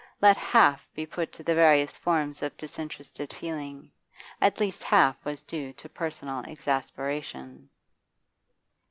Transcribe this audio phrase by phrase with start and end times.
[0.19, 3.91] Let half be put to the various forms of disinterested feeling,
[4.41, 7.69] at least half was due to personal exasperation.